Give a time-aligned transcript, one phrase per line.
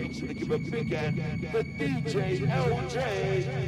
[0.00, 3.59] please show your appreciation give a big hand for DJ LJ.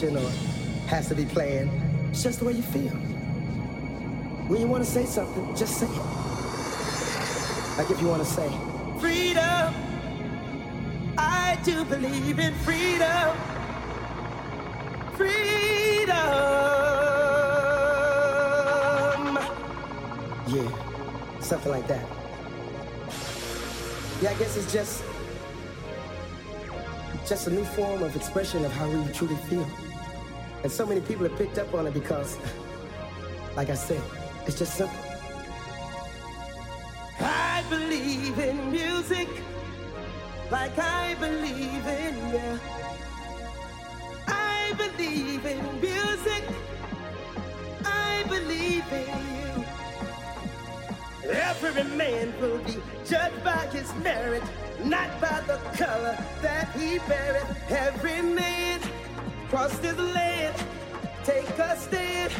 [0.00, 0.30] Production or
[0.88, 1.70] has to be planned.
[2.10, 2.90] It's just the way you feel.
[4.48, 7.78] When you want to say something, just say it.
[7.78, 8.48] Like if you want to say,
[8.98, 9.74] Freedom,
[11.16, 13.36] I do believe in freedom.
[15.16, 16.16] Freedom.
[20.48, 22.04] Yeah, something like that.
[24.20, 25.04] Yeah, I guess it's just
[27.26, 29.89] just a new form of expression of how we truly feel.
[30.62, 32.36] And so many people have picked up on it because,
[33.56, 34.02] like I said,
[34.46, 34.96] it's just simple.
[37.20, 39.28] I believe in music
[40.50, 42.60] like I believe in you.
[44.26, 46.44] I believe in music.
[47.84, 49.64] I believe in you.
[51.30, 54.42] Every man will be judged by his merit
[54.84, 57.70] not by the color that he beareth.
[57.70, 58.80] Every man
[59.48, 60.49] crossed his land,
[61.30, 62.32] take a stand,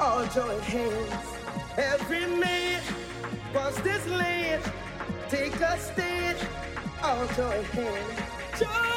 [0.00, 1.26] all join hands.
[1.76, 2.80] Every man
[3.52, 4.62] crossed his land,
[5.28, 6.38] take a stand,
[7.02, 8.20] all join hands.
[8.58, 8.89] Join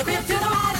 [0.00, 0.79] Got it in my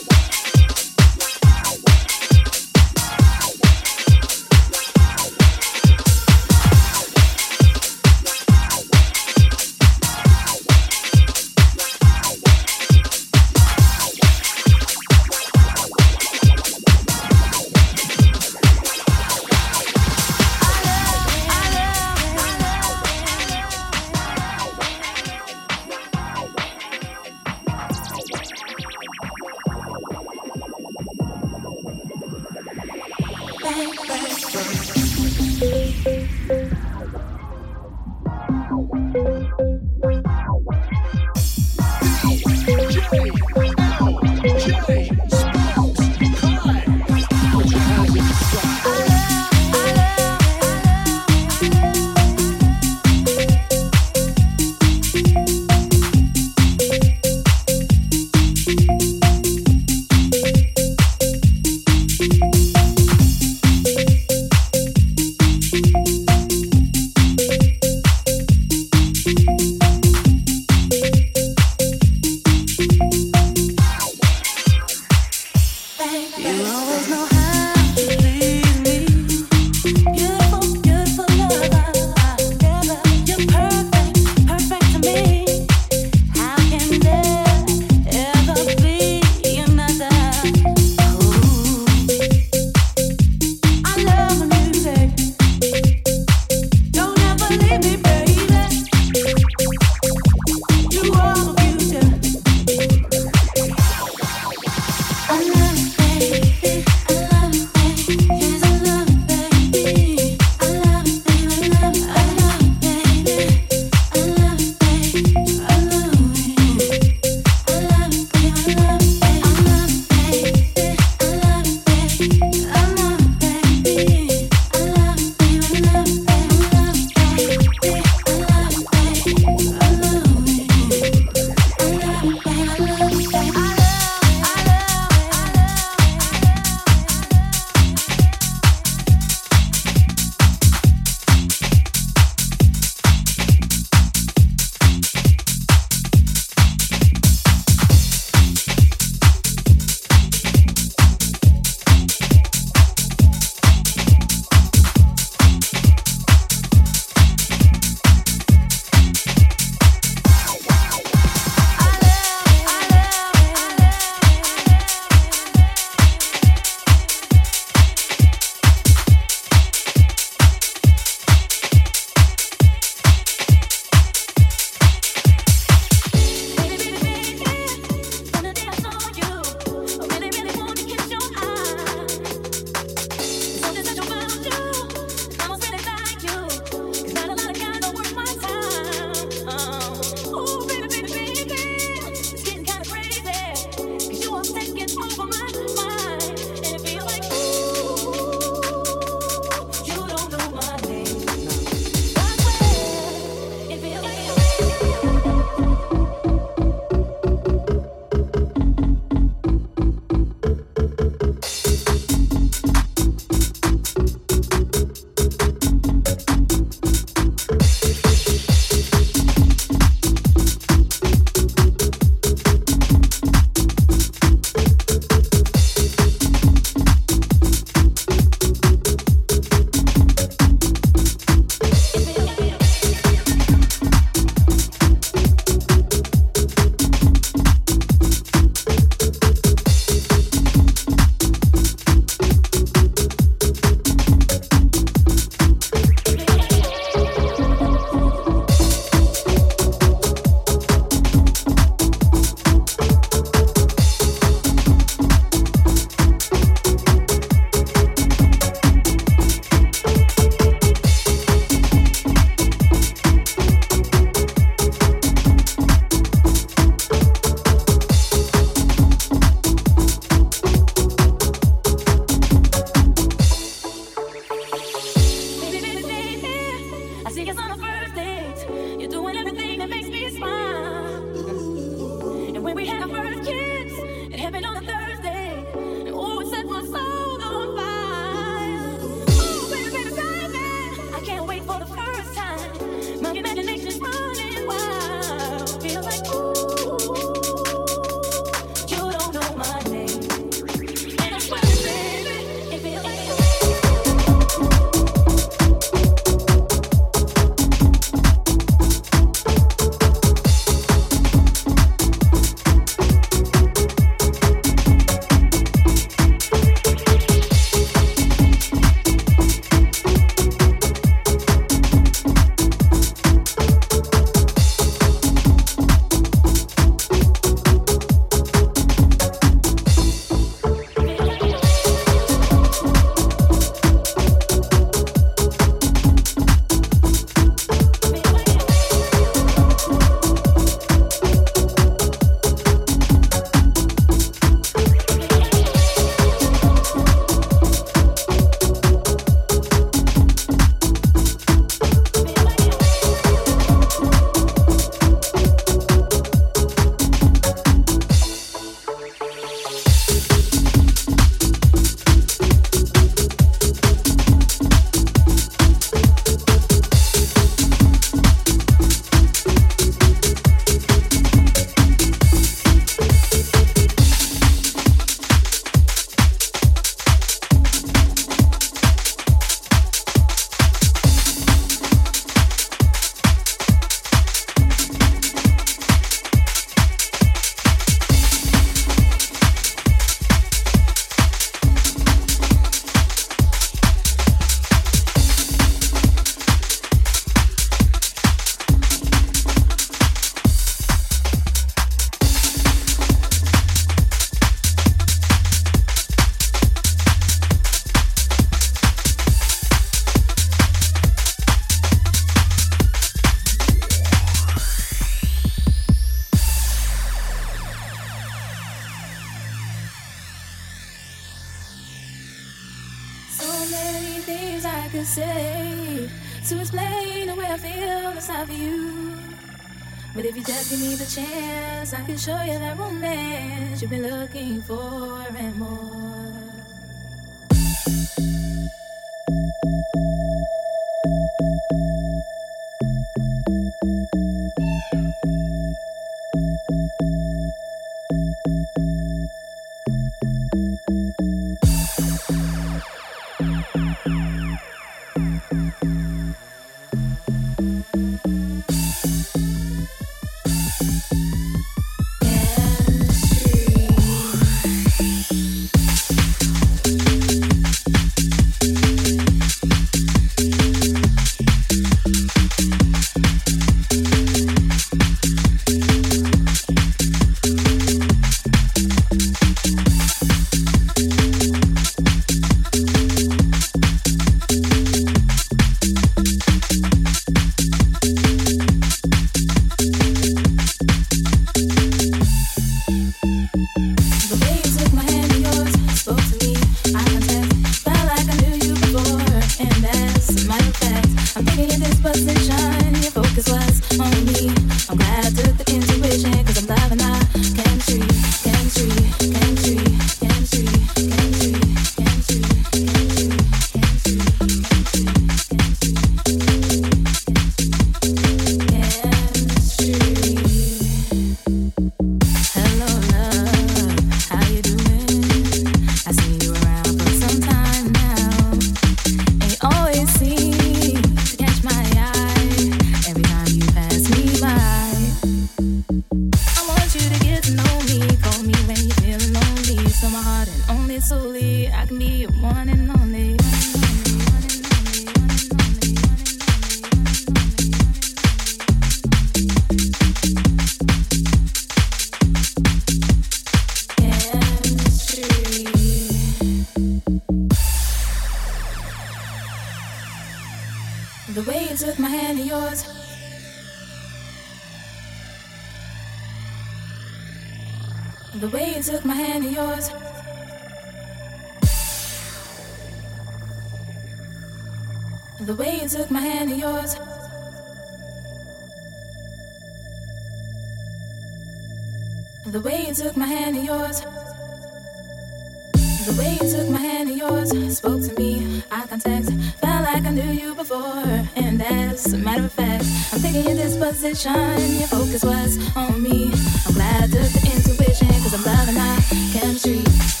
[590.41, 592.65] before, and as a matter of fact.
[592.91, 594.13] I'm taking this position,
[594.57, 596.11] your focus was on me.
[596.47, 598.81] I'm glad I the intuition, cause I'm loving my
[599.13, 600.00] chemistry.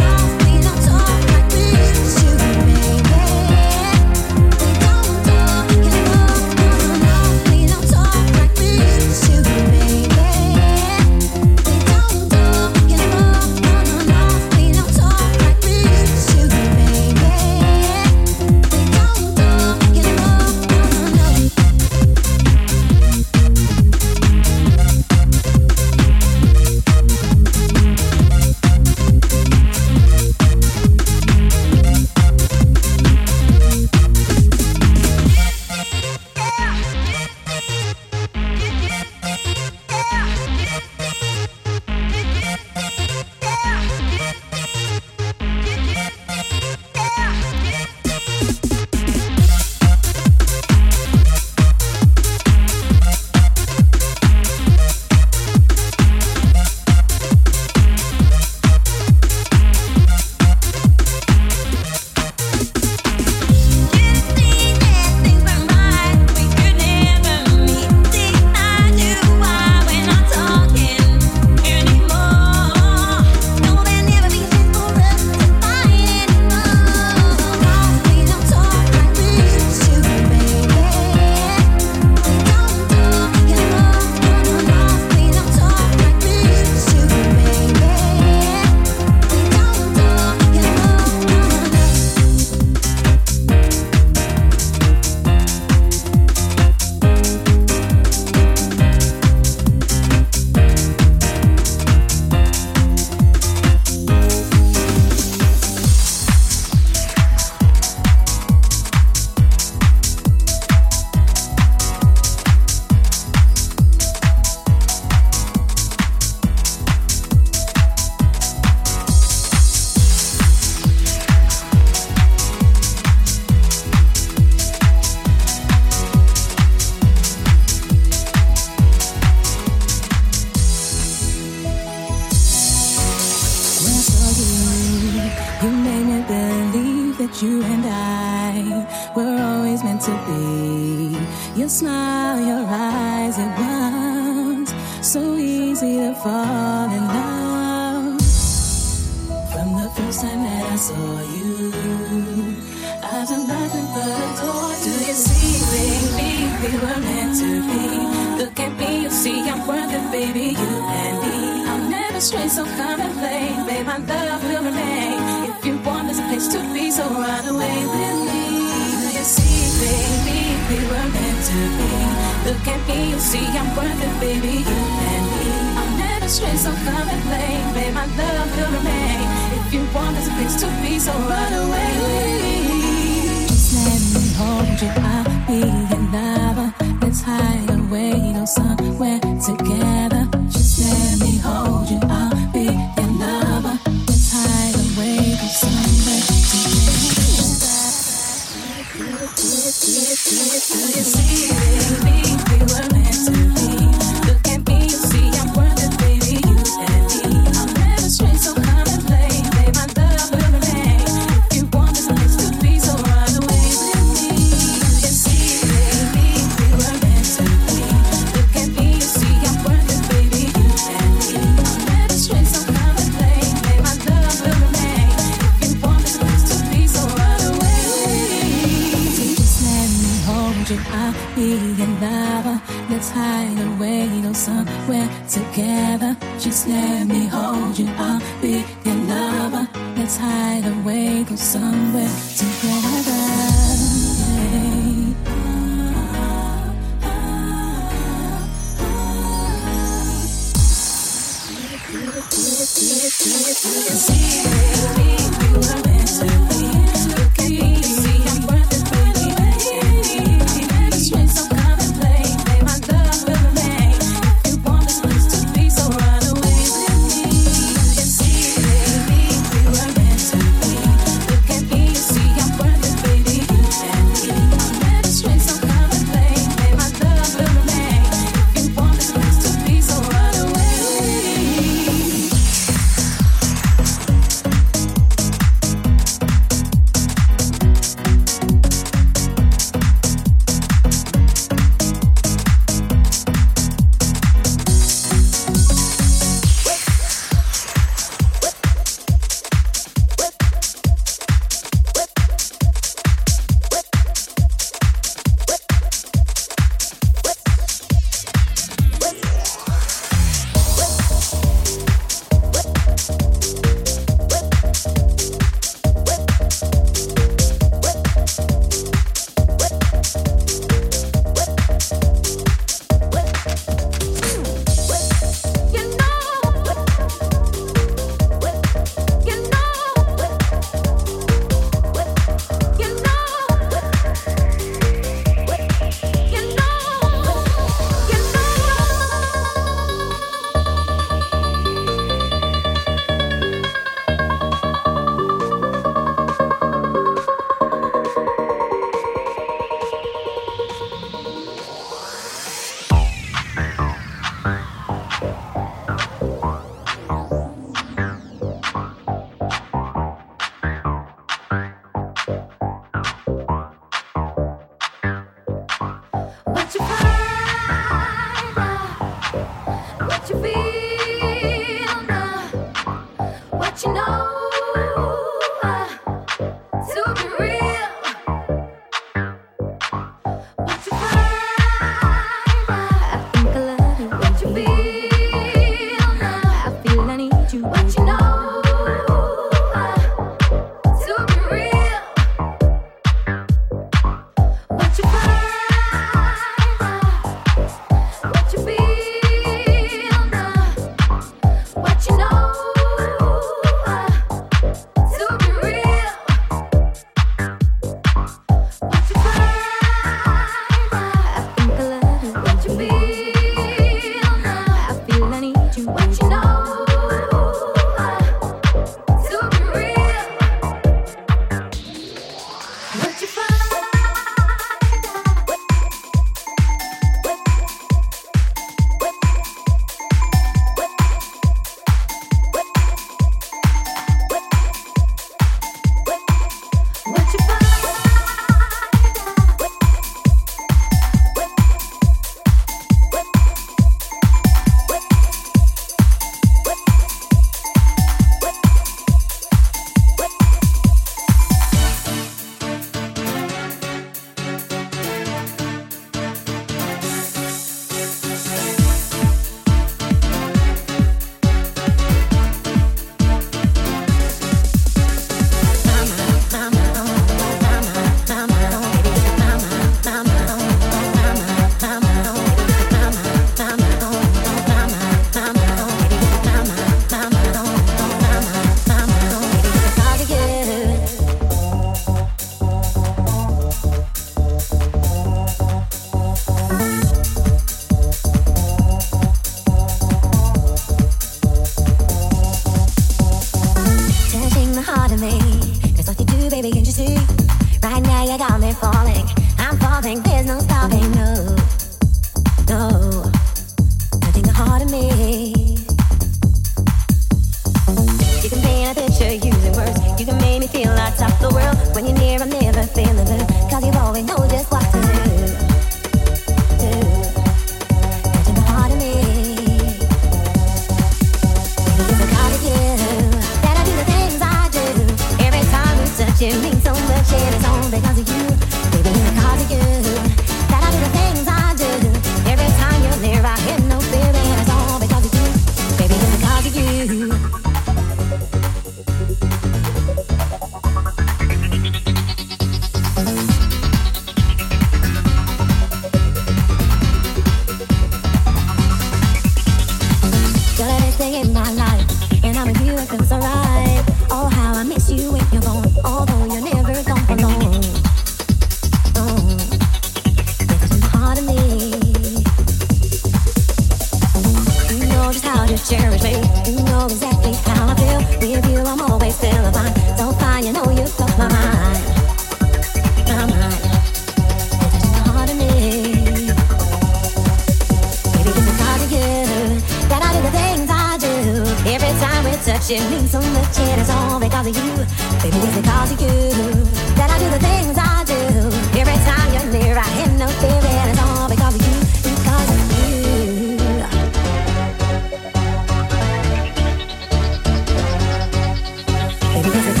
[599.61, 600.00] Because it's